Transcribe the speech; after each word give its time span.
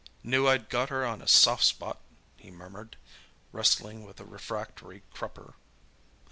"Knew 0.23 0.47
I'd 0.47 0.67
got 0.67 0.89
her 0.89 1.05
on 1.05 1.21
a 1.21 1.27
soft 1.27 1.63
spot!" 1.63 1.99
he 2.35 2.49
murmured, 2.49 2.97
wrestling 3.51 4.03
with 4.03 4.19
a 4.19 4.25
refractory 4.25 5.03
crupper. 5.13 5.53